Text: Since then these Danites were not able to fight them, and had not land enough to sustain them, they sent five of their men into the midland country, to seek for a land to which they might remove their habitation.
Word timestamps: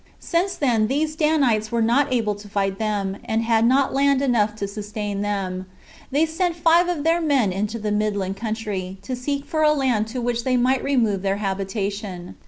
Since 0.19 0.55
then 0.55 0.87
these 0.87 1.15
Danites 1.15 1.71
were 1.71 1.79
not 1.79 2.11
able 2.11 2.33
to 2.33 2.49
fight 2.49 2.79
them, 2.79 3.17
and 3.23 3.43
had 3.43 3.67
not 3.67 3.93
land 3.93 4.23
enough 4.23 4.55
to 4.55 4.67
sustain 4.67 5.21
them, 5.21 5.67
they 6.09 6.25
sent 6.25 6.55
five 6.55 6.87
of 6.87 7.03
their 7.03 7.21
men 7.21 7.53
into 7.53 7.77
the 7.77 7.91
midland 7.91 8.35
country, 8.35 8.97
to 9.03 9.15
seek 9.15 9.45
for 9.45 9.61
a 9.61 9.73
land 9.73 10.07
to 10.07 10.19
which 10.19 10.43
they 10.43 10.57
might 10.57 10.83
remove 10.83 11.21
their 11.21 11.37
habitation. 11.37 12.33